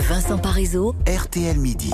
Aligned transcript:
Vincent 0.00 0.38
Parisot, 0.38 0.94
RTL 1.06 1.58
Midi. 1.58 1.92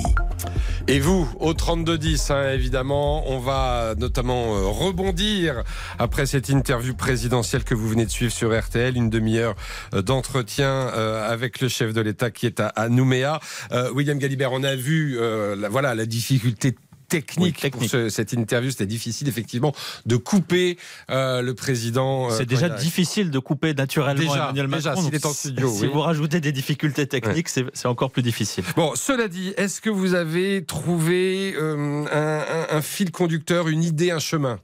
Et 0.87 1.01
vous, 1.01 1.29
au 1.41 1.53
32-10, 1.53 2.33
hein, 2.33 2.53
évidemment, 2.53 3.29
on 3.29 3.41
va 3.41 3.95
notamment 3.99 4.55
euh, 4.55 4.67
rebondir 4.67 5.65
après 5.99 6.27
cette 6.27 6.49
interview 6.49 6.95
présidentielle 6.95 7.65
que 7.65 7.75
vous 7.75 7.89
venez 7.89 8.07
de 8.07 8.11
suivre 8.11 8.33
sur 8.33 8.57
RTL, 8.57 8.97
une 8.97 9.11
demi-heure 9.11 9.57
euh, 9.95 10.03
d'entretien 10.03 10.69
euh, 10.69 11.29
avec 11.29 11.61
le 11.61 11.69
chef 11.69 11.93
de 11.93 12.01
l'État 12.01 12.31
qui 12.31 12.47
est 12.47 12.61
à, 12.61 12.69
à 12.69 12.89
Nouméa. 12.89 13.41
William 13.93 14.19
Galibert, 14.19 14.53
on 14.53 14.63
a 14.63 14.77
vu 14.77 15.17
euh, 15.19 15.57
la, 15.57 15.69
voilà, 15.69 15.95
la 15.95 16.07
difficulté 16.07 16.77
technique, 17.09 17.57
Oui, 17.57 17.63
technique. 17.63 17.91
pour 17.91 17.91
ce- 17.91 18.09
cette 18.09 18.33
interview. 18.33 18.71
C'était 18.71 18.87
difficile, 18.87 19.29
effectivement, 19.29 19.75
de 20.07 20.17
couper 20.17 20.79
euh, 21.11 21.43
le 21.43 21.55
président. 21.55 22.31
euh, 22.31 22.37
C'est 22.37 22.47
déjà 22.47 22.69
difficile 22.69 23.31
de 23.31 23.39
couper 23.39 23.75
naturellement 23.75 24.21
Déjà, 24.21 24.45
Emmanuel 24.51 24.67
déjà, 24.69 24.91
Macron. 24.91 25.03
s'il 25.03 25.11
donc 25.13 25.21
est 25.21 25.27
en 25.27 25.33
studio, 25.33 25.73
Si 25.73 25.83
oui. 25.83 25.91
vous 25.93 26.01
rajoutez 26.01 26.41
des 26.41 26.53
difficultés 26.53 27.07
techniques, 27.07 27.49
c'est 27.49 27.65
c'est 27.75 27.89
encore 27.89 28.11
plus 28.11 28.23
difficile. 28.23 28.65
Bon, 28.77 28.93
cela 28.95 29.29
dit, 29.29 29.53
est-ce 29.57 29.81
que 29.81 29.91
vous 29.91 30.15
avez 30.15 30.65
trouvé 30.65 31.55
euh, 31.57 32.05
un, 32.13 32.75
un- 32.75 32.77
un 32.79 32.83
fil 32.83 33.11
conducteur, 33.11 33.69
une 33.69 33.83
idée, 33.85 34.11
un 34.11 34.19
chemin? 34.19 34.61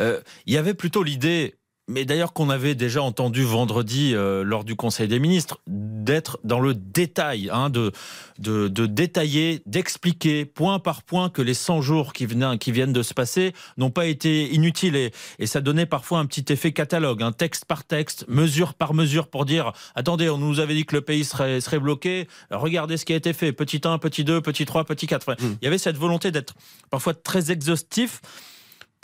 Euh, 0.00 0.20
Il 0.46 0.52
y 0.54 0.56
avait 0.58 0.74
plutôt 0.74 1.02
l'idée, 1.02 1.54
mais 1.88 2.04
d'ailleurs 2.04 2.32
qu'on 2.32 2.50
avait 2.50 2.74
déjà 2.74 3.02
entendu 3.02 3.44
vendredi 3.44 4.12
euh, 4.14 4.42
lors 4.42 4.64
du 4.64 4.74
Conseil 4.74 5.06
des 5.06 5.20
ministres, 5.20 5.60
d'être 5.66 6.38
dans 6.42 6.58
le 6.58 6.74
détail, 6.74 7.48
hein, 7.52 7.70
de, 7.70 7.92
de, 8.38 8.66
de 8.68 8.86
détailler, 8.86 9.62
d'expliquer 9.66 10.44
point 10.44 10.78
par 10.78 11.02
point 11.02 11.30
que 11.30 11.42
les 11.42 11.54
100 11.54 11.82
jours 11.82 12.12
qui, 12.12 12.26
venaient, 12.26 12.58
qui 12.58 12.72
viennent 12.72 12.92
de 12.92 13.02
se 13.02 13.14
passer 13.14 13.52
n'ont 13.76 13.90
pas 13.90 14.06
été 14.06 14.52
inutiles. 14.52 14.96
Et, 14.96 15.12
et 15.38 15.46
ça 15.46 15.60
donnait 15.60 15.86
parfois 15.86 16.18
un 16.18 16.26
petit 16.26 16.52
effet 16.52 16.72
catalogue, 16.72 17.22
un 17.22 17.32
texte 17.32 17.64
par 17.66 17.84
texte, 17.84 18.24
mesure 18.28 18.74
par 18.74 18.92
mesure, 18.92 19.28
pour 19.28 19.44
dire, 19.44 19.72
attendez, 19.94 20.28
on 20.28 20.38
nous 20.38 20.58
avait 20.58 20.74
dit 20.74 20.86
que 20.86 20.96
le 20.96 21.02
pays 21.02 21.24
serait, 21.24 21.60
serait 21.60 21.78
bloqué, 21.78 22.26
regardez 22.50 22.96
ce 22.96 23.04
qui 23.04 23.12
a 23.12 23.16
été 23.16 23.32
fait, 23.32 23.52
petit 23.52 23.80
1, 23.84 23.98
petit 23.98 24.24
2, 24.24 24.40
petit 24.40 24.64
3, 24.64 24.84
petit 24.84 25.06
4. 25.06 25.28
Enfin, 25.28 25.36
Il 25.62 25.64
y 25.64 25.68
avait 25.68 25.78
cette 25.78 25.96
volonté 25.96 26.32
d'être 26.32 26.54
parfois 26.90 27.14
très 27.14 27.52
exhaustif 27.52 28.20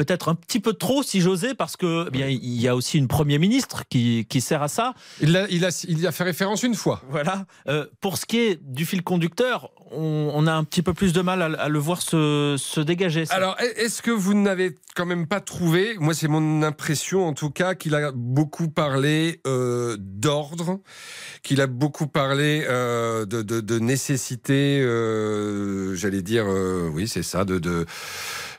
peut-être 0.04 0.28
un 0.28 0.34
petit 0.34 0.60
peu 0.60 0.72
trop, 0.72 1.02
si 1.02 1.20
j'osais, 1.20 1.54
parce 1.54 1.76
que 1.76 2.06
eh 2.08 2.10
bien 2.10 2.28
il 2.28 2.60
y 2.60 2.68
a 2.68 2.74
aussi 2.74 2.98
une 2.98 3.08
Premier 3.08 3.38
ministre 3.38 3.84
qui, 3.88 4.26
qui 4.28 4.40
sert 4.40 4.62
à 4.62 4.68
ça. 4.68 4.94
il 5.20 5.36
a, 5.36 5.46
il, 5.48 5.64
a, 5.64 5.84
il 5.88 6.00
y 6.00 6.06
a 6.06 6.12
fait 6.12 6.24
référence 6.24 6.62
une 6.62 6.74
fois. 6.74 7.02
Voilà. 7.10 7.46
Euh, 7.68 7.86
pour 8.00 8.18
ce 8.18 8.26
qui 8.26 8.38
est 8.38 8.60
du 8.62 8.84
fil 8.86 9.02
conducteur, 9.02 9.70
on, 9.92 10.30
on 10.34 10.46
a 10.46 10.52
un 10.52 10.64
petit 10.64 10.82
peu 10.82 10.94
plus 10.94 11.12
de 11.12 11.20
mal 11.20 11.42
à, 11.42 11.46
à 11.60 11.68
le 11.68 11.78
voir 11.78 12.00
se, 12.02 12.56
se 12.58 12.80
dégager. 12.80 13.26
ça. 13.26 13.34
Alors, 13.34 13.56
est-ce 13.76 14.02
que 14.02 14.10
vous 14.10 14.34
n'avez 14.34 14.74
quand 14.96 15.06
même 15.06 15.26
pas 15.26 15.40
trouvé, 15.40 15.96
moi 15.98 16.14
c'est 16.14 16.28
mon 16.28 16.62
impression 16.62 17.26
en 17.26 17.32
tout 17.34 17.50
cas, 17.50 17.74
qu'il 17.74 17.94
a 17.94 18.12
beaucoup 18.12 18.68
parlé 18.68 19.40
euh, 19.46 19.96
d'ordre, 19.98 20.80
qu'il 21.42 21.60
a 21.60 21.66
beaucoup 21.66 22.06
parlé 22.06 22.64
euh, 22.68 23.24
de, 23.26 23.42
de, 23.42 23.60
de 23.60 23.78
nécessité, 23.78 24.80
j'allais 25.94 26.22
dire, 26.22 26.46
oui 26.92 27.06
c'est 27.08 27.22
ça, 27.22 27.44
de... 27.44 27.58
de 27.58 27.86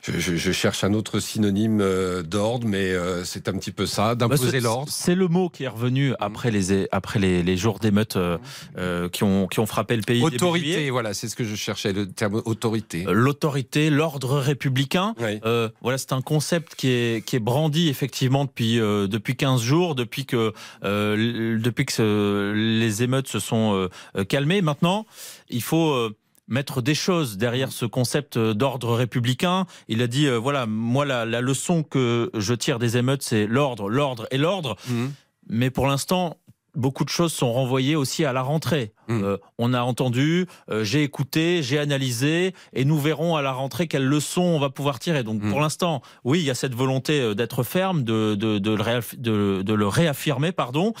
je, 0.06 0.18
je- 0.18 0.36
je 0.36 0.52
cherche 0.52 0.84
un 0.84 0.92
autre 0.92 1.18
synonyme 1.18 1.80
euh, 1.80 2.22
d'ordre, 2.22 2.66
mais 2.68 2.90
euh, 2.92 3.24
c'est 3.24 3.48
un 3.48 3.52
petit 3.54 3.72
peu 3.72 3.86
ça, 3.86 4.14
Bah, 4.14 4.26
d'imposer 4.28 4.60
l'ordre. 4.60 4.92
C'est 4.92 5.14
le 5.14 5.28
mot 5.28 5.48
qui 5.48 5.64
est 5.64 5.68
revenu 5.68 6.12
après 6.20 6.50
les, 6.50 6.86
après 6.92 7.18
les, 7.18 7.42
les 7.42 7.56
jours 7.56 7.78
d'émeutes 7.78 8.16
euh, 8.16 8.36
euh, 8.76 9.08
qui, 9.08 9.24
ont, 9.24 9.46
qui 9.46 9.60
ont 9.60 9.66
frappé 9.66 9.96
le 9.96 10.02
pays. 10.02 10.22
Autorité, 10.22 10.90
voilà, 10.90 11.14
c'est 11.14 11.28
ce 11.28 11.36
que 11.36 11.44
je 11.44 11.54
cherchais, 11.54 11.92
le 11.94 12.10
terme 12.10 12.42
autorité. 12.44 13.04
L'autorité, 13.08 13.88
l'ordre 13.88 14.38
républicain. 14.38 15.14
Oui. 15.20 15.40
Euh, 15.46 15.70
voilà, 15.80 15.96
c'est 15.96 16.12
un 16.12 16.20
concept 16.22 16.74
qui 16.74 16.88
est, 16.90 17.24
qui 17.24 17.36
est 17.36 17.40
brandi 17.40 17.88
effectivement 17.88 18.44
depuis, 18.44 18.78
euh, 18.80 19.06
depuis 19.06 19.36
15 19.36 19.62
jours, 19.62 19.94
depuis 19.94 20.26
que, 20.26 20.52
euh, 20.84 21.58
depuis 21.58 21.86
que 21.86 21.92
ce- 21.92 22.52
les 22.52 23.02
émeutes 23.02 23.28
se 23.28 23.38
sont 23.40 23.88
calmées. 24.28 24.60
Maintenant, 24.62 25.06
il 25.48 25.62
faut 25.62 25.90
euh, 25.92 26.14
mettre 26.46 26.82
des 26.82 26.94
choses 26.94 27.36
derrière 27.38 27.72
ce 27.72 27.86
concept 27.86 28.36
euh, 28.36 28.54
d'ordre 28.54 28.94
républicain. 28.94 29.66
Il 29.88 30.02
a 30.02 30.06
dit, 30.06 30.26
euh, 30.26 30.36
voilà, 30.36 30.66
moi, 30.66 31.04
la, 31.04 31.24
la 31.24 31.40
leçon 31.40 31.82
que 31.82 32.30
je 32.34 32.54
tire 32.54 32.78
des 32.78 32.96
émeutes, 32.96 33.22
c'est 33.22 33.46
l'ordre, 33.46 33.88
l'ordre 33.88 34.26
et 34.30 34.38
l'ordre. 34.38 34.76
Mhm. 34.88 35.12
Mais 35.48 35.70
pour 35.70 35.86
l'instant, 35.86 36.38
beaucoup 36.74 37.04
de 37.04 37.10
choses 37.10 37.32
sont 37.32 37.52
renvoyées 37.52 37.96
aussi 37.96 38.24
à 38.24 38.32
la 38.32 38.42
rentrée. 38.42 38.92
Mm. 39.08 39.22
Euh, 39.24 39.36
on 39.58 39.74
a 39.74 39.80
entendu, 39.82 40.46
euh, 40.70 40.84
j'ai 40.84 41.02
écouté, 41.02 41.62
j'ai 41.62 41.78
analysé, 41.78 42.54
et 42.72 42.84
nous 42.84 42.98
verrons 42.98 43.36
à 43.36 43.42
la 43.42 43.52
rentrée 43.52 43.86
quelles 43.86 44.06
leçons 44.06 44.42
on 44.42 44.58
va 44.58 44.70
pouvoir 44.70 44.98
tirer. 44.98 45.22
Donc 45.22 45.42
Mm. 45.42 45.50
pour 45.50 45.60
l'instant, 45.60 46.02
oui, 46.24 46.40
il 46.40 46.44
y 46.44 46.50
a 46.50 46.54
cette 46.54 46.74
volonté 46.74 47.20
euh, 47.20 47.34
d'être 47.34 47.62
ferme, 47.62 48.02
de, 48.04 48.34
de, 48.34 48.58
de 48.58 48.70
le 48.70 48.82
réaff- 48.82 49.16
de- 49.18 49.62
de 49.62 49.74
le 49.74 49.86
réaffirmer, 49.88 50.52
pardon. 50.52 50.92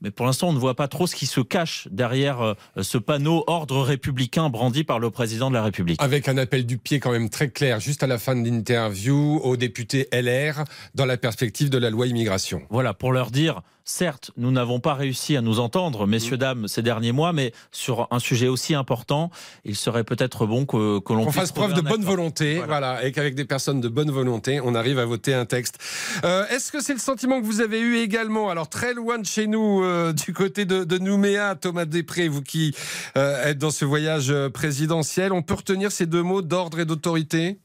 Mais 0.00 0.10
pour 0.10 0.26
l'instant, 0.26 0.48
on 0.48 0.52
ne 0.52 0.58
voit 0.58 0.74
pas 0.74 0.88
trop 0.88 1.06
ce 1.06 1.14
qui 1.16 1.24
se 1.24 1.40
cache 1.40 1.88
derrière 1.90 2.42
euh, 2.42 2.54
ce 2.82 2.98
panneau 2.98 3.42
ordre 3.46 3.80
républicain 3.80 4.50
brandi 4.50 4.84
par 4.84 4.98
le 4.98 5.08
président 5.10 5.48
de 5.48 5.54
la 5.54 5.62
République. 5.62 6.02
Avec 6.02 6.28
un 6.28 6.36
appel 6.36 6.66
du 6.66 6.76
pied 6.76 7.00
quand 7.00 7.12
même 7.12 7.30
très 7.30 7.48
clair, 7.48 7.80
juste 7.80 8.02
à 8.02 8.06
la 8.06 8.18
fin 8.18 8.36
de 8.36 8.46
l'interview, 8.46 9.40
aux 9.42 9.56
députés 9.56 10.08
LR, 10.12 10.64
dans 10.94 11.06
la 11.06 11.16
perspective 11.16 11.70
de 11.70 11.78
la 11.78 11.88
loi 11.90 12.06
immigration. 12.06 12.62
Voilà, 12.68 12.92
pour 12.92 13.12
leur 13.12 13.30
dire, 13.30 13.62
certes, 13.84 14.30
nous 14.36 14.50
n'avons 14.50 14.80
pas 14.80 14.94
réussi 14.94 15.36
à 15.36 15.40
nous 15.40 15.58
entendre, 15.60 16.06
messieurs, 16.06 16.36
dames, 16.36 16.68
ces 16.68 16.82
derniers 16.82 17.12
mois, 17.12 17.32
mais 17.32 17.43
sur 17.72 18.08
un 18.10 18.18
sujet 18.18 18.48
aussi 18.48 18.74
important, 18.74 19.30
il 19.64 19.76
serait 19.76 20.04
peut-être 20.04 20.46
bon 20.46 20.64
que, 20.66 21.00
que 21.00 21.12
l'on 21.12 21.30
fasse 21.30 21.52
preuve 21.52 21.74
de 21.74 21.80
bonne 21.80 21.92
accord. 22.02 22.04
volonté, 22.16 22.54
Voilà. 22.56 22.66
voilà. 22.66 23.04
et 23.04 23.12
qu'avec 23.12 23.34
des 23.34 23.44
personnes 23.44 23.80
de 23.80 23.88
bonne 23.88 24.10
volonté, 24.10 24.60
on 24.62 24.74
arrive 24.74 24.98
à 24.98 25.04
voter 25.04 25.34
un 25.34 25.44
texte. 25.46 25.78
Euh, 26.24 26.46
Est-ce 26.48 26.70
que 26.72 26.80
c'est 26.82 26.92
le 26.94 26.98
sentiment 27.00 27.40
que 27.40 27.46
vous 27.46 27.60
avez 27.60 27.80
eu 27.80 27.96
également, 27.98 28.50
alors 28.50 28.68
très 28.68 28.94
loin 28.94 29.18
de 29.18 29.26
chez 29.26 29.46
nous, 29.46 29.82
euh, 29.82 30.12
du 30.26 30.32
côté 30.32 30.64
de, 30.64 30.84
de 30.84 30.98
Nouméa, 30.98 31.54
Thomas 31.56 31.84
Després, 31.84 32.28
vous 32.28 32.42
qui 32.42 32.74
euh, 33.16 33.44
êtes 33.46 33.58
dans 33.58 33.70
ce 33.70 33.84
voyage 33.84 34.32
présidentiel, 34.52 35.32
on 35.32 35.42
peut 35.42 35.54
retenir 35.54 35.90
ces 35.92 36.06
deux 36.06 36.22
mots 36.22 36.42
d'ordre 36.42 36.80
et 36.80 36.84
d'autorité? 36.84 37.58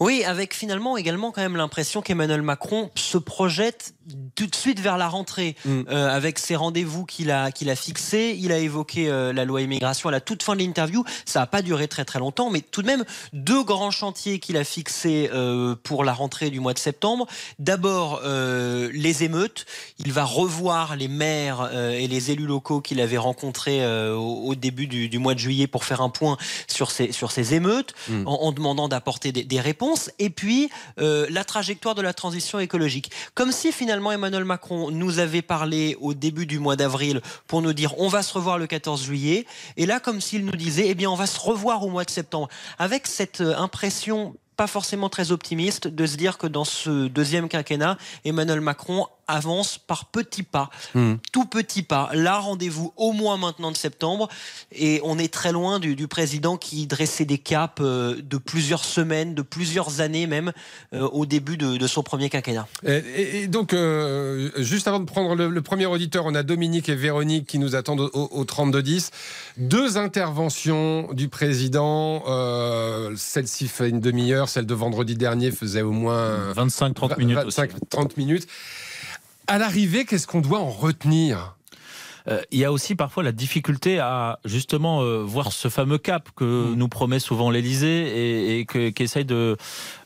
Oui, 0.00 0.24
avec 0.24 0.54
finalement 0.54 0.96
également 0.96 1.30
quand 1.32 1.40
même 1.42 1.56
l'impression 1.56 2.02
qu'Emmanuel 2.02 2.42
Macron 2.42 2.90
se 2.94 3.18
projette 3.18 3.94
tout 4.34 4.46
de 4.46 4.54
suite 4.54 4.80
vers 4.80 4.96
la 4.98 5.08
rentrée 5.08 5.56
Mm. 5.64 5.82
euh, 5.90 6.08
avec 6.14 6.38
ses 6.38 6.54
rendez-vous 6.56 7.04
qu'il 7.04 7.30
a 7.30 7.50
qu'il 7.50 7.70
a 7.70 7.76
fixés. 7.76 8.36
Il 8.38 8.52
a 8.52 8.58
évoqué 8.58 9.08
euh, 9.08 9.32
la 9.32 9.44
loi 9.44 9.60
immigration 9.62 10.08
à 10.08 10.12
la 10.12 10.20
toute 10.20 10.42
fin 10.42 10.54
de 10.54 10.60
l'interview. 10.60 11.04
Ça 11.24 11.40
n'a 11.40 11.46
pas 11.46 11.62
duré 11.62 11.88
très 11.88 12.04
très 12.04 12.18
longtemps, 12.18 12.50
mais 12.50 12.60
tout 12.60 12.82
de 12.82 12.86
même 12.86 13.04
deux 13.32 13.62
grands 13.64 13.90
chantiers 13.90 14.38
qu'il 14.38 14.56
a 14.56 14.64
fixés 14.64 15.30
euh, 15.32 15.74
pour 15.82 16.04
la 16.04 16.12
rentrée 16.12 16.50
du 16.50 16.60
mois 16.60 16.74
de 16.74 16.78
septembre. 16.78 17.26
D'abord 17.58 18.20
les 18.24 19.24
émeutes. 19.24 19.66
Il 19.98 20.12
va 20.12 20.24
revoir 20.24 20.96
les 20.96 21.08
maires 21.08 21.70
et 21.74 22.06
les 22.06 22.30
élus 22.30 22.46
locaux 22.46 22.80
qu'il 22.80 23.00
avait 23.00 23.16
rencontrés 23.18 23.84
au, 24.12 24.44
au 24.46 24.54
début 24.54 24.86
du, 24.86 25.08
du 25.08 25.18
mois 25.18 25.34
de 25.34 25.38
juillet 25.38 25.66
pour 25.66 25.84
faire 25.84 26.00
un 26.00 26.10
point 26.10 26.36
sur 26.68 26.90
ces 26.90 27.12
sur 27.12 27.30
ces 27.32 27.54
émeutes 27.54 27.94
Mm. 28.08 28.26
en, 28.26 28.42
en 28.42 28.52
demandant 28.52 28.88
d'apporter 28.88 29.32
des, 29.32 29.42
des 29.42 29.55
réponses, 29.60 30.10
et 30.18 30.30
puis 30.30 30.70
euh, 30.98 31.26
la 31.30 31.44
trajectoire 31.44 31.94
de 31.94 32.02
la 32.02 32.12
transition 32.12 32.58
écologique. 32.58 33.10
Comme 33.34 33.52
si 33.52 33.72
finalement 33.72 34.12
Emmanuel 34.12 34.44
Macron 34.44 34.90
nous 34.90 35.18
avait 35.18 35.42
parlé 35.42 35.96
au 36.00 36.14
début 36.14 36.46
du 36.46 36.58
mois 36.58 36.76
d'avril 36.76 37.20
pour 37.46 37.62
nous 37.62 37.72
dire 37.72 37.98
on 37.98 38.08
va 38.08 38.22
se 38.22 38.32
revoir 38.32 38.58
le 38.58 38.66
14 38.66 39.04
juillet, 39.04 39.46
et 39.76 39.86
là 39.86 40.00
comme 40.00 40.20
s'il 40.20 40.44
nous 40.44 40.56
disait 40.56 40.88
eh 40.88 40.94
bien 40.94 41.10
on 41.10 41.16
va 41.16 41.26
se 41.26 41.38
revoir 41.38 41.82
au 41.82 41.90
mois 41.90 42.04
de 42.04 42.10
septembre, 42.10 42.48
avec 42.78 43.06
cette 43.06 43.40
euh, 43.40 43.56
impression 43.56 44.34
pas 44.56 44.66
forcément 44.66 45.08
très 45.08 45.32
optimiste 45.32 45.86
de 45.88 46.06
se 46.06 46.16
dire 46.16 46.38
que 46.38 46.46
dans 46.46 46.64
ce 46.64 47.08
deuxième 47.08 47.48
quinquennat, 47.48 47.98
Emmanuel 48.24 48.60
Macron 48.60 49.06
avance 49.28 49.76
par 49.78 50.04
petits 50.04 50.44
pas, 50.44 50.70
Hmm. 50.94 51.14
tout 51.32 51.46
petits 51.46 51.82
pas. 51.82 52.10
Là, 52.14 52.38
rendez-vous 52.38 52.92
au 52.96 53.12
mois 53.12 53.36
maintenant 53.36 53.72
de 53.72 53.76
septembre, 53.76 54.28
et 54.70 55.00
on 55.02 55.18
est 55.18 55.32
très 55.32 55.50
loin 55.50 55.80
du, 55.80 55.96
du 55.96 56.06
président 56.06 56.56
qui 56.56 56.86
dressait 56.86 57.24
des 57.24 57.38
caps 57.38 57.80
euh, 57.80 58.16
de 58.22 58.36
plusieurs 58.38 58.84
semaines, 58.84 59.34
de 59.34 59.42
plusieurs 59.42 60.00
années 60.00 60.28
même, 60.28 60.52
euh, 60.94 61.08
au 61.08 61.26
début 61.26 61.56
de, 61.56 61.76
de 61.76 61.86
son 61.88 62.04
premier 62.04 62.30
quinquennat. 62.30 62.68
Et, 62.84 63.48
donc, 63.48 63.72
euh, 63.72 64.50
juste 64.58 64.86
avant 64.86 65.00
de 65.00 65.06
prendre 65.06 65.34
le, 65.34 65.50
le 65.50 65.62
premier 65.62 65.86
auditeur, 65.86 66.24
on 66.24 66.34
a 66.36 66.44
Dominique 66.44 66.88
et 66.88 66.94
Véronique 66.94 67.46
qui 67.46 67.58
nous 67.58 67.74
attendent 67.74 68.08
au, 68.12 68.28
au 68.30 68.44
32-10. 68.44 69.10
Deux 69.56 69.96
interventions 69.98 71.08
du 71.12 71.28
président. 71.28 72.22
Celle-ci 73.16 73.66
fait 73.66 73.88
une 73.88 74.00
demi-heure, 74.00 74.45
celle 74.48 74.66
de 74.66 74.74
vendredi 74.74 75.16
dernier 75.16 75.50
faisait 75.50 75.82
au 75.82 75.92
moins 75.92 76.52
25-30 76.52 77.18
minutes 77.18 77.38
aussi. 77.46 77.60
25-30 77.60 78.10
minutes. 78.16 78.46
À 79.46 79.58
l'arrivée, 79.58 80.04
qu'est-ce 80.04 80.26
qu'on 80.26 80.40
doit 80.40 80.58
en 80.58 80.70
retenir? 80.70 81.55
Euh, 82.28 82.40
il 82.50 82.58
y 82.58 82.64
a 82.64 82.72
aussi 82.72 82.94
parfois 82.96 83.22
la 83.22 83.32
difficulté 83.32 83.98
à 83.98 84.38
justement 84.44 85.02
euh, 85.02 85.22
voir 85.22 85.52
ce 85.52 85.68
fameux 85.68 85.98
cap 85.98 86.28
que 86.34 86.44
Mm. 86.44 86.74
nous 86.74 86.88
promet 86.88 87.18
souvent 87.20 87.50
l'Élysée 87.50 87.86
et, 87.86 88.58
et 88.60 88.64
que- 88.66 88.90
qu'essaye 88.90 89.24
de, 89.24 89.56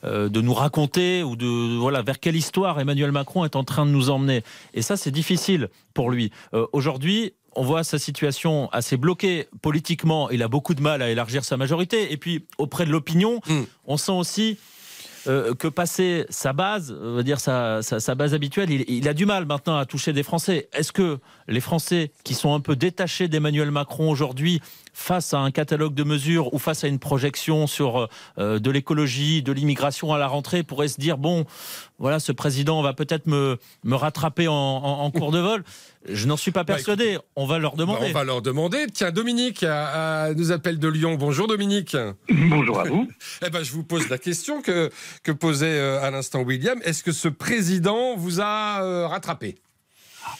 euh, 0.05 0.29
de 0.29 0.41
nous 0.41 0.55
raconter 0.55 1.23
ou 1.23 1.37
de 1.37 1.77
voilà 1.79 2.03
vers 2.03 2.21
quelle 2.21 2.37
histoire 2.37 2.79
Emmanuel 2.81 3.13
Macron 3.13 3.45
est 3.45 3.57
en 3.57 3.65
train 3.65 3.87
de 3.87 3.91
nous 3.91 4.11
emmener. 4.11 4.43
Et 4.75 4.83
ça, 4.83 4.97
c'est 4.97 5.11
difficile 5.11 5.69
pour 5.95 6.11
lui. 6.11 6.31
Aujourd'hui, 6.73 7.33
on 7.57 7.65
voit 7.65 7.83
sa 7.85 7.99
situation 7.99 8.69
assez 8.71 8.97
bloquée 8.97 9.49
politiquement. 9.63 10.31
Il 10.31 10.43
a 10.43 10.49
beaucoup 10.49 10.75
de 10.75 10.81
mal 10.83 11.03
à 11.03 11.11
élargir 11.11 11.45
sa 11.45 11.57
majorité. 11.57 12.13
Et 12.13 12.17
puis 12.17 12.45
auprès 12.59 12.85
de 12.87 12.91
l'opinion, 12.91 13.41
Mm. 13.49 13.63
on 13.87 13.97
sent 13.97 14.13
aussi 14.13 14.59
euh, 15.27 15.55
que 15.55 15.69
passer 15.69 16.27
sa 16.31 16.53
base, 16.53 16.93
euh, 16.93 17.17
veut 17.17 17.25
dire 17.25 17.41
sa, 17.41 17.81
base 18.15 18.35
habituelle, 18.35 18.71
il, 18.71 19.09
a 19.09 19.15
du 19.15 19.27
mal 19.27 19.45
maintenant 19.47 19.77
à 19.77 19.85
toucher 19.85 20.13
des 20.13 20.23
Français. 20.23 20.69
Est-ce 20.73 20.93
que 20.93 21.19
les 21.49 21.61
Français 21.61 22.11
qui 22.25 22.35
sont 22.35 22.55
un 22.55 22.61
peu 22.61 22.77
détachés 22.77 23.29
d'Emmanuel 23.29 23.71
Macron 23.71 24.11
aujourd'hui 24.11 24.61
face 24.93 25.35
à 25.35 25.39
un 25.39 25.51
catalogue 25.51 25.95
de 25.95 26.05
mesures 26.05 26.53
ou 26.55 26.59
face 26.59 26.85
à 26.85 26.89
une 26.89 26.99
projection 26.99 27.67
sur 27.67 28.09
euh, 28.39 28.59
de 28.59 28.71
l'écologie, 28.71 29.43
de 29.43 29.53
l'immigration 29.53 30.13
à 30.13 30.19
la 30.19 30.27
rentrée, 30.27 30.63
pourraient 30.63 30.89
se 30.89 31.01
dire 31.01 31.19
bon, 31.19 31.45
voilà, 31.99 32.21
ce 32.21 32.33
président 32.33 32.83
va 32.83 32.93
peut-être 32.93 33.27
me, 33.27 33.59
me 33.85 33.95
rattraper 33.95 34.49
en, 34.49 35.11
cours 35.11 35.33
de 35.33 35.39
vol. 35.39 35.65
Je 36.09 36.27
n'en 36.27 36.37
suis 36.37 36.51
pas 36.51 36.65
bah, 36.65 36.75
persuadé. 36.75 37.19
on 37.37 37.47
va 37.47 37.59
leur 37.59 37.77
demander. 37.77 38.01
Bah, 38.01 38.07
on 38.11 38.13
va 38.13 38.25
leur 38.25 38.43
demander. 38.43 38.87
Tiens, 38.93 39.11
Dominique 39.11 39.65
nous 40.37 40.53
appelle 40.53 40.79
de 40.79 40.89
Lyon. 40.89 41.17
Bonjour 41.17 41.47
Dominique. 41.47 41.97
Bonjour 42.29 42.81
à 42.81 42.85
vous. 42.85 43.09
eh 43.47 43.51
ben, 43.51 43.63
je 43.63 43.73
vous 43.73 43.85
pose 43.85 44.09
la 44.09 44.19
question 44.19 44.63
que, 44.63 44.91
que 45.23 45.33
posait 45.33 45.79
euh, 45.79 46.03
à 46.03 46.11
l'instant 46.11 46.43
William. 46.43 46.81
Est-ce 46.85 47.03
que 47.03 47.13
ce 47.13 47.29
président 47.29 48.17
vous 48.17 48.41
a 48.41 48.83
euh, 48.83 49.07
rattrapé? 49.07 49.57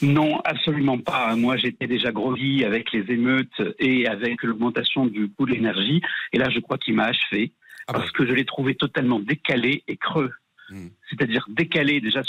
Non, 0.01 0.39
absolument 0.43 0.97
pas. 0.97 1.35
Moi, 1.35 1.57
j'étais 1.57 1.87
déjà 1.87 2.11
groggy 2.11 2.65
avec 2.65 2.91
les 2.91 3.11
émeutes 3.11 3.61
et 3.79 4.07
avec 4.07 4.41
l'augmentation 4.43 5.05
du 5.05 5.29
coût 5.29 5.45
de 5.45 5.51
l'énergie. 5.51 6.01
Et 6.33 6.37
là, 6.37 6.49
je 6.49 6.59
crois 6.59 6.77
qu'il 6.77 6.95
m'a 6.95 7.05
achevé 7.05 7.51
ah 7.87 7.93
parce 7.93 8.11
que 8.11 8.25
je 8.25 8.33
l'ai 8.33 8.45
trouvé 8.45 8.75
totalement 8.75 9.19
décalé 9.19 9.83
et 9.87 9.97
creux. 9.97 10.31
Hmm. 10.69 10.87
C'est-à-dire 11.09 11.45
décalé 11.49 12.01
déjà. 12.01 12.21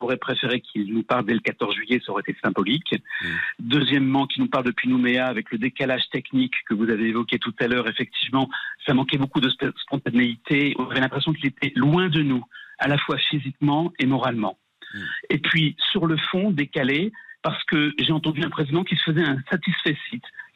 J'aurais 0.00 0.16
préféré 0.16 0.60
qu'il 0.60 0.94
nous 0.94 1.02
parle 1.02 1.24
dès 1.24 1.34
le 1.34 1.40
14 1.40 1.74
juillet, 1.74 2.00
ça 2.04 2.12
aurait 2.12 2.22
été 2.24 2.36
symbolique. 2.42 2.94
Hmm. 3.22 3.28
Deuxièmement, 3.58 4.26
qu'il 4.26 4.42
nous 4.42 4.48
parle 4.48 4.64
depuis 4.64 4.88
Nouméa 4.88 5.26
avec 5.26 5.50
le 5.50 5.58
décalage 5.58 6.08
technique 6.10 6.54
que 6.68 6.74
vous 6.74 6.90
avez 6.90 7.08
évoqué 7.08 7.38
tout 7.38 7.54
à 7.60 7.66
l'heure. 7.66 7.88
Effectivement, 7.88 8.48
ça 8.86 8.94
manquait 8.94 9.18
beaucoup 9.18 9.40
de 9.40 9.50
spontanéité. 9.76 10.74
On 10.78 10.88
avait 10.90 11.00
l'impression 11.00 11.32
qu'il 11.32 11.46
était 11.46 11.72
loin 11.74 12.08
de 12.08 12.22
nous, 12.22 12.44
à 12.78 12.88
la 12.88 12.98
fois 12.98 13.16
physiquement 13.16 13.92
et 13.98 14.06
moralement. 14.06 14.58
Mm. 14.94 14.98
Et 15.30 15.38
puis, 15.38 15.76
sur 15.90 16.06
le 16.06 16.16
fond, 16.16 16.50
décalé, 16.50 17.12
parce 17.42 17.62
que 17.64 17.92
j'ai 17.98 18.12
entendu 18.12 18.42
un 18.42 18.50
président 18.50 18.84
qui 18.84 18.96
se 18.96 19.02
faisait 19.04 19.24
un 19.24 19.38
satisfait 19.50 19.96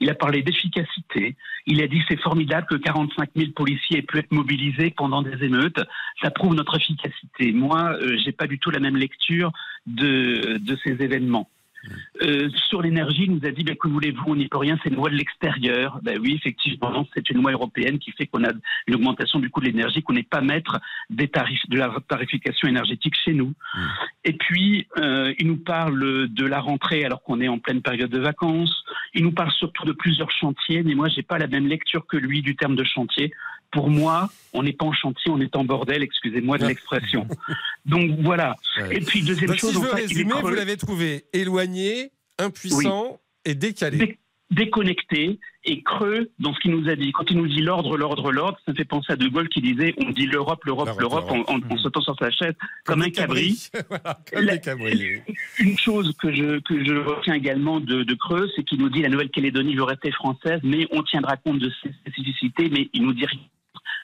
Il 0.00 0.11
a 0.11 0.14
parlé 0.14 0.43
d'efficacité. 0.43 1.37
Il 1.67 1.81
a 1.81 1.87
dit 1.87 2.02
c'est 2.08 2.20
formidable 2.20 2.67
que 2.67 2.75
45 2.75 3.31
000 3.37 3.52
policiers 3.52 3.99
aient 3.99 4.02
pu 4.02 4.19
être 4.19 4.32
mobilisés 4.32 4.90
pendant 4.90 5.23
des 5.23 5.44
émeutes. 5.44 5.81
Ça 6.20 6.31
prouve 6.31 6.55
notre 6.55 6.76
efficacité. 6.76 7.52
Moi, 7.52 7.96
euh, 8.00 8.17
j'ai 8.25 8.32
pas 8.32 8.46
du 8.46 8.58
tout 8.58 8.70
la 8.70 8.81
même 8.81 8.96
lecture 8.96 9.52
de, 9.87 10.58
de 10.58 10.79
ces 10.84 11.02
événements. 11.02 11.49
Euh, 12.23 12.49
sur 12.69 12.82
l'énergie, 12.82 13.25
il 13.25 13.32
nous 13.32 13.46
a 13.46 13.50
dit 13.50 13.64
ben, 13.64 13.76
que 13.76 13.88
voulez-vous, 13.88 14.25
on 14.26 14.37
n'y 14.37 14.49
peut 14.49 14.58
rien, 14.58 14.79
c'est 14.82 14.90
une 14.90 14.96
loi 14.96 15.11
de 15.11 15.17
l'extérieur. 15.17 15.99
Ben 16.02 16.19
oui, 16.20 16.34
effectivement, 16.34 17.06
c'est 17.14 17.31
une 17.31 17.43
loi 17.43 17.52
européenne 17.52 17.99
qui 17.99 18.12
fait 18.12 18.26
qu'on 18.26 18.44
a 18.44 18.52
une 18.87 18.94
augmentation 18.94 19.38
du 19.38 19.50
coût 19.50 19.61
de 19.61 19.67
l'énergie, 19.67 20.02
qu'on 20.02 20.12
n'est 20.12 20.23
pas 20.23 20.40
maître 20.40 20.81
des 21.11 21.29
tarifs, 21.29 21.69
de 21.69 21.79
la 21.79 21.94
tarification 22.08 22.69
énergétique 22.69 23.14
chez 23.25 23.32
nous. 23.32 23.52
Mmh. 23.75 23.81
Et 24.25 24.32
puis, 24.34 24.87
euh, 24.99 25.34
il 25.38 25.46
nous 25.49 25.56
parle 25.56 26.29
de 26.29 26.46
la 26.46 26.61
rentrée 26.61 27.05
alors 27.05 27.23
qu'on 27.23 27.40
est 27.40 27.49
en 27.49 27.58
pleine 27.58 27.82
période 27.82 28.11
de 28.11 28.20
vacances. 28.20 28.84
Il 29.14 29.25
nous 29.25 29.32
parle 29.32 29.50
surtout 29.52 29.84
de 29.84 29.93
plusieurs 29.93 30.31
chantiers, 30.31 30.82
mais 30.82 30.94
moi, 30.94 31.08
j'ai 31.08 31.23
pas 31.23 31.38
la 31.38 31.46
même 31.46 31.67
lecture 31.67 32.06
que 32.06 32.17
lui 32.17 32.43
du 32.43 32.56
terme 32.56 32.76
de 32.76 32.84
chantier 32.84 33.32
pour 33.72 33.88
moi, 33.88 34.30
on 34.52 34.62
n'est 34.62 34.74
pas 34.74 34.84
en 34.84 34.92
chantier, 34.92 35.30
on 35.32 35.40
est 35.40 35.56
en 35.56 35.64
bordel, 35.64 36.02
excusez-moi 36.02 36.58
de 36.58 36.66
l'expression. 36.66 37.26
Donc 37.86 38.12
voilà. 38.20 38.54
Et 38.90 39.00
puis 39.00 39.22
deuxième 39.22 39.56
chose, 39.56 39.70
si 39.70 39.74
je 39.74 39.80
veux 39.80 39.92
résumer, 39.92 40.34
vous 40.40 40.50
l'avez 40.50 40.76
trouvé 40.76 41.24
éloigné, 41.32 42.12
impuissant 42.38 43.19
et 43.44 43.54
décalé. 43.54 44.19
déconnecté 44.50 45.40
et 45.64 45.82
creux 45.82 46.30
dans 46.38 46.52
ce 46.52 46.60
qu'il 46.60 46.72
nous 46.72 46.88
a 46.88 46.96
dit. 46.96 47.12
Quand 47.12 47.30
il 47.30 47.38
nous 47.38 47.46
dit 47.46 47.62
l'ordre, 47.62 47.96
l'ordre, 47.96 48.30
l'ordre, 48.30 48.58
ça 48.66 48.74
fait 48.74 48.84
penser 48.84 49.12
à 49.12 49.16
De 49.16 49.26
Gaulle 49.28 49.48
qui 49.48 49.62
disait 49.62 49.94
on 49.98 50.10
dit 50.10 50.26
l'Europe, 50.26 50.62
l'Europe, 50.64 50.90
l'Europe 50.98 51.30
en, 51.30 51.44
en, 51.48 51.76
sautant 51.78 52.02
sur 52.02 52.16
sa 52.19 52.30
chaise 52.30 52.54
comme, 52.84 53.00
un 53.00 53.10
cabri. 53.10 53.70
comme 54.32 54.46
des 54.46 54.60
cabris. 54.60 55.22
Une 55.60 55.78
chose 55.78 56.14
que 56.20 56.32
je, 56.34 56.58
que 56.60 56.84
je 56.84 56.94
retiens 56.94 57.34
également 57.34 57.80
de, 57.80 58.02
de 58.02 58.14
Creux, 58.14 58.50
c'est 58.54 58.64
qu'il 58.64 58.80
nous 58.80 58.90
dit 58.90 59.00
la 59.00 59.08
Nouvelle-Calédonie 59.08 59.76
veut 59.76 59.84
rester 59.84 60.10
française, 60.10 60.60
mais 60.62 60.86
on 60.90 61.02
tiendra 61.02 61.38
compte 61.38 61.58
de 61.60 61.72
ses 61.82 61.92
spécificités, 61.92 62.69
mais 62.69 62.90
il 62.92 63.02
nous 63.04 63.14
dit 63.14 63.24
rien 63.24 63.40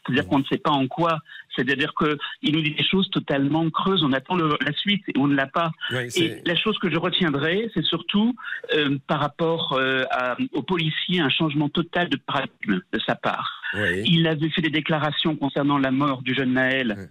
c'est-à-dire 0.04 0.26
qu'on 0.26 0.38
ne 0.38 0.44
sait 0.44 0.58
pas 0.58 0.70
en 0.70 0.86
quoi. 0.86 1.18
C'est-à-dire 1.56 1.92
qu'il 1.94 2.54
nous 2.54 2.62
dit 2.62 2.74
des 2.74 2.84
choses 2.84 3.10
totalement 3.10 3.68
creuses. 3.70 4.04
On 4.04 4.12
attend 4.12 4.36
la 4.36 4.72
suite 4.74 5.02
et 5.08 5.18
on 5.18 5.26
ne 5.26 5.34
l'a 5.34 5.46
pas. 5.46 5.72
et 5.92 6.40
la 6.44 6.56
chose 6.56 6.78
que 6.78 6.90
je 6.90 6.96
retiendrai, 6.96 7.70
c'est 7.74 7.84
surtout 7.84 8.34
euh, 8.74 8.96
par 9.06 9.20
rapport 9.20 9.72
euh, 9.72 10.04
aux 10.52 10.62
policiers, 10.62 11.20
un 11.20 11.30
changement 11.30 11.68
total 11.68 12.08
de 12.08 12.16
paradigme 12.16 12.80
de 12.92 13.00
sa 13.04 13.16
part. 13.16 13.62
Il 14.04 14.26
avait 14.28 14.50
fait 14.50 14.62
des 14.62 14.70
déclarations 14.70 15.36
concernant 15.36 15.78
la 15.78 15.90
mort 15.90 16.22
du 16.22 16.34
jeune 16.34 16.54
Naël. 16.54 17.10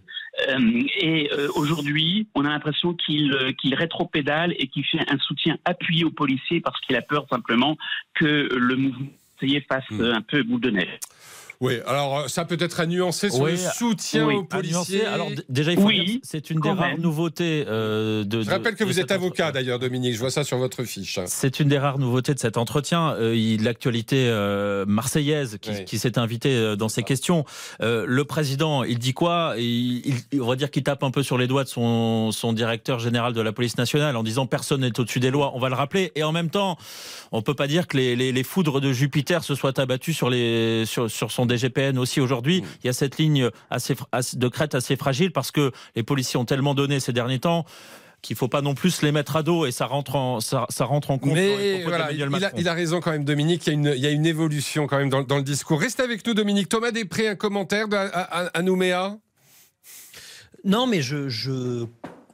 Euh, 0.49 0.81
et 1.01 1.29
aujourd'hui, 1.55 2.27
on 2.35 2.45
a 2.45 2.49
l'impression 2.49 2.93
qu'il 2.93 3.35
qu'il 3.59 3.75
rétropédale 3.75 4.53
et 4.59 4.67
qu'il 4.67 4.85
fait 4.85 4.99
un 5.11 5.17
soutien 5.17 5.57
appuyé 5.65 6.05
aux 6.05 6.11
policiers 6.11 6.61
parce 6.61 6.79
qu'il 6.81 6.95
a 6.95 7.01
peur 7.01 7.25
simplement 7.29 7.77
que 8.13 8.47
le 8.55 8.75
mouvement 8.75 9.07
fasse 9.69 9.89
hmm. 9.89 10.01
un 10.01 10.21
peu 10.21 10.43
bout 10.43 10.59
de 10.59 10.69
neige. 10.69 10.99
Oui, 11.59 11.79
alors 11.87 12.19
euh, 12.19 12.27
ça 12.27 12.45
peut 12.45 12.57
être 12.59 12.79
à 12.79 12.85
nuancer 12.85 13.29
sur 13.29 13.45
le 13.45 13.57
soutien 13.57 14.27
aux 14.27 14.43
policiers. 14.43 15.05
Alors 15.05 15.29
déjà, 15.49 15.71
il 15.71 15.79
faut 15.79 15.91
dire 15.91 16.19
c'est 16.23 16.49
une 16.51 16.59
des 16.59 16.69
rares 16.69 16.99
nouveautés 16.99 17.65
euh, 17.67 18.23
de. 18.23 18.43
Je 18.43 18.49
rappelle 18.49 18.75
que 18.75 18.83
vous 18.83 18.99
êtes 18.99 19.11
avocat 19.11 19.51
d'ailleurs, 19.51 19.79
Dominique. 19.79 20.13
Je 20.13 20.19
vois 20.19 20.29
ça 20.29 20.43
sur 20.43 20.57
votre 20.57 20.83
fiche. 20.83 21.19
C'est 21.25 21.59
une 21.59 21.67
des 21.67 21.79
rares 21.79 21.97
nouveautés 21.97 22.33
de 22.33 22.39
cet 22.39 22.57
entretien. 22.57 23.15
Euh, 23.19 23.57
L'actualité 23.59 24.27
euh, 24.29 24.85
marseillaise 24.87 25.57
qui, 25.59 25.83
qui 25.85 25.97
s'est 25.97 26.19
invitée 26.19 26.55
euh, 26.55 26.75
dans 26.75 26.89
ces 26.89 27.01
questions. 27.01 27.43
Euh, 27.81 28.05
le 28.07 28.23
président, 28.25 28.83
il 28.83 28.99
dit 28.99 29.13
quoi? 29.13 29.55
Il, 29.57 30.15
il, 30.31 30.41
On 30.41 30.47
va 30.47 30.55
dire 30.55 30.69
qu'il 30.69 30.83
tape 30.83 31.03
un 31.03 31.11
peu 31.11 31.23
sur 31.23 31.37
les 31.37 31.47
doigts 31.47 31.63
de 31.63 31.69
son, 31.69 32.31
son 32.31 32.53
directeur 32.53 32.99
général 32.99 33.33
de 33.33 33.41
la 33.41 33.51
police 33.51 33.77
nationale 33.77 34.15
en 34.15 34.23
disant 34.23 34.45
personne 34.45 34.81
n'est 34.81 34.99
au-dessus 34.99 35.19
des 35.19 35.31
lois. 35.31 35.53
On 35.55 35.59
va 35.59 35.69
le 35.69 35.75
rappeler. 35.75 36.11
Et 36.15 36.23
en 36.23 36.31
même 36.31 36.49
temps, 36.49 36.77
on 37.31 37.41
peut 37.41 37.55
pas 37.55 37.67
dire 37.67 37.87
que 37.87 37.97
les, 37.97 38.15
les, 38.15 38.31
les 38.31 38.43
foudres 38.43 38.79
de 38.79 38.91
Jupiter 38.91 39.43
se 39.43 39.55
soient 39.55 39.79
abattues 39.79 40.13
sur 40.13 40.29
les 40.29 40.85
sur, 40.85 41.09
sur 41.09 41.31
son 41.31 41.46
DGPN 41.47 41.97
aussi 41.97 42.21
aujourd'hui. 42.21 42.61
Mm. 42.61 42.65
Il 42.83 42.87
y 42.87 42.89
a 42.89 42.93
cette 42.93 43.17
ligne 43.17 43.49
assez, 43.69 43.95
de 44.33 44.47
crête 44.47 44.75
assez 44.75 44.95
fragile 44.95 45.31
parce 45.31 45.51
que 45.51 45.71
les 45.95 46.03
policiers 46.03 46.39
ont 46.39 46.45
tellement 46.45 46.75
donné 46.75 46.99
ces 46.99 47.13
derniers 47.13 47.39
temps 47.39 47.65
qu'il 48.21 48.35
faut 48.35 48.47
pas 48.47 48.61
non 48.61 48.73
plus 48.73 49.01
les 49.03 49.11
mettre 49.11 49.35
à 49.35 49.43
dos 49.43 49.65
et 49.65 49.71
ça 49.71 49.85
rentre 49.85 50.15
en, 50.15 50.39
ça, 50.39 50.65
rentre 50.79 51.11
en 51.11 51.17
compte. 51.17 51.33
Mais 51.33 51.83
voilà, 51.83 52.11
il, 52.11 52.67
a, 52.67 52.73
raison 52.73 52.99
quand 52.99 53.11
même, 53.11 53.23
Dominique. 53.23 53.67
Il 53.67 53.69
y 53.69 53.71
a 53.71 53.73
une, 53.73 53.93
il 53.95 54.01
y 54.01 54.07
a 54.07 54.09
une 54.09 54.25
évolution 54.25 54.87
quand 54.87 54.97
même 54.97 55.09
dans, 55.09 55.37
le 55.37 55.43
discours. 55.43 55.79
Reste 55.79 55.99
avec 55.99 56.25
nous, 56.25 56.33
Dominique. 56.33 56.67
Thomas 56.67 56.91
Després, 56.91 57.29
un 57.29 57.35
commentaire 57.35 57.85
à, 57.91 58.61
Nouméa? 58.61 59.17
Non, 60.63 60.87
mais 60.87 61.01
je, 61.01 61.29
je 61.29 61.85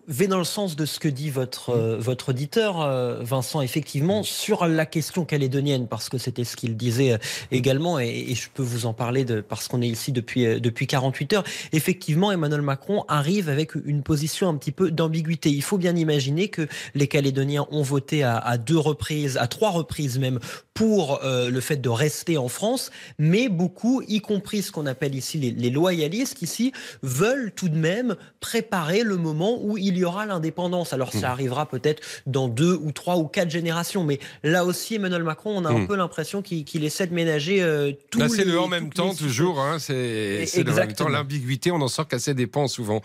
vais 0.07 0.27
dans 0.27 0.37
le 0.37 0.43
sens 0.43 0.75
de 0.75 0.85
ce 0.85 0.99
que 0.99 1.07
dit 1.07 1.29
votre, 1.29 1.69
euh, 1.69 1.97
votre 1.97 2.29
auditeur, 2.29 2.81
euh, 2.81 3.19
Vincent, 3.21 3.61
effectivement, 3.61 4.23
sur 4.23 4.65
la 4.67 4.85
question 4.85 5.25
calédonienne, 5.25 5.87
parce 5.87 6.09
que 6.09 6.17
c'était 6.17 6.43
ce 6.43 6.55
qu'il 6.55 6.75
disait 6.75 7.13
euh, 7.13 7.17
également, 7.51 7.99
et, 7.99 8.33
je 8.35 8.49
peux 8.53 8.63
vous 8.63 8.85
en 8.85 8.93
parler 8.93 9.25
de, 9.25 9.41
parce 9.41 9.67
qu'on 9.67 9.81
est 9.81 9.87
ici 9.87 10.11
depuis, 10.11 10.59
depuis 10.59 10.87
48 10.87 11.33
heures. 11.33 11.43
Effectivement, 11.71 12.31
Emmanuel 12.31 12.61
Macron 12.61 13.05
arrive 13.07 13.47
avec 13.49 13.75
une 13.75 14.03
position 14.03 14.49
un 14.49 14.55
petit 14.55 14.71
peu 14.71 14.91
d'ambiguïté. 14.91 15.49
Il 15.49 15.61
faut 15.61 15.77
bien 15.77 15.95
imaginer 15.95 16.49
que 16.49 16.67
les 16.95 17.07
Calédoniens 17.07 17.67
ont 17.71 17.83
voté 17.83 18.23
à, 18.23 18.37
à 18.37 18.57
deux 18.57 18.77
reprises, 18.77 19.37
à 19.37 19.47
trois 19.47 19.69
reprises 19.69 20.19
même, 20.19 20.39
pour 20.73 21.19
le 21.23 21.59
fait 21.59 21.77
de 21.77 21.89
rester 21.89 22.37
en 22.37 22.47
France, 22.47 22.91
mais 23.19 23.49
beaucoup, 23.49 24.01
y 24.07 24.21
compris 24.21 24.63
ce 24.63 24.71
qu'on 24.71 24.85
appelle 24.85 25.15
ici 25.15 25.37
les, 25.37 25.51
les 25.51 25.69
loyalistes, 25.69 26.41
ici, 26.41 26.71
veulent 27.01 27.51
tout 27.55 27.69
de 27.69 27.77
même 27.77 28.15
préparer 28.39 29.03
le 29.03 29.17
moment 29.17 29.57
où 29.61 29.77
il 29.77 29.97
y 29.97 30.05
aura 30.05 30.25
l'indépendance. 30.25 30.93
Alors 30.93 31.11
ça 31.11 31.29
hmm. 31.29 31.31
arrivera 31.31 31.65
peut-être 31.65 32.01
dans 32.25 32.47
deux 32.47 32.77
ou 32.81 32.91
trois 32.91 33.17
ou 33.17 33.27
quatre 33.27 33.49
générations, 33.49 34.03
mais 34.03 34.19
là 34.43 34.65
aussi 34.65 34.95
Emmanuel 34.95 35.23
Macron, 35.23 35.57
on 35.57 35.65
a 35.65 35.69
un 35.69 35.79
hmm. 35.79 35.87
peu 35.87 35.95
l'impression 35.95 36.41
qu'il 36.41 36.83
essaie 36.83 37.07
de 37.07 37.13
ménager 37.13 37.61
euh, 37.61 37.91
tout. 38.09 38.19
Là, 38.19 38.29
c'est 38.29 38.45
le 38.45 38.59
en 38.59 38.67
même 38.67 38.91
temps 38.91 39.13
toujours. 39.13 39.59
Hein, 39.59 39.77
c'est 39.79 40.45
le 40.55 40.71
en 40.71 40.75
même 40.75 40.93
temps 40.93 41.09
l'ambiguïté. 41.09 41.71
On 41.71 41.81
en 41.81 41.87
sort 41.87 42.07
qu'à 42.07 42.19
ses 42.19 42.33
dépens 42.33 42.67
souvent. 42.67 43.01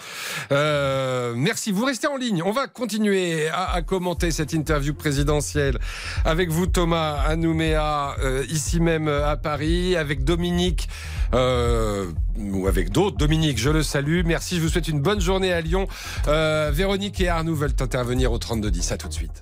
Euh, 0.53 1.35
merci. 1.37 1.73
Vous 1.73 1.85
restez 1.85 2.07
en 2.07 2.17
ligne. 2.17 2.43
On 2.43 2.53
va 2.53 2.67
continuer 2.67 3.49
à, 3.49 3.81
commenter 3.83 4.31
cette 4.31 4.53
interview 4.53 4.95
présidentielle 4.95 5.79
avec 6.25 6.51
vous, 6.51 6.67
Thomas 6.67 7.23
Euh, 7.61 8.45
ici 8.49 8.81
même 8.81 9.09
à 9.09 9.37
Paris, 9.37 9.97
avec 9.97 10.25
Dominique 10.25 10.89
ou 11.33 12.67
avec 12.67 12.91
d'autres. 12.91 13.17
Dominique, 13.17 13.59
je 13.59 13.71
le 13.71 13.83
salue. 13.83 14.23
Merci. 14.25 14.57
Je 14.57 14.63
vous 14.63 14.69
souhaite 14.69 14.89
une 14.89 15.01
bonne 15.01 15.21
journée 15.21 15.53
à 15.53 15.61
Lyon. 15.61 15.87
Véronique 16.27 17.21
et 17.21 17.29
Arnaud 17.29 17.55
veulent 17.55 17.75
intervenir 17.81 18.33
au 18.33 18.39
3210. 18.39 18.93
À 18.93 18.97
tout 18.97 19.09
de 19.09 19.13
suite. 19.13 19.33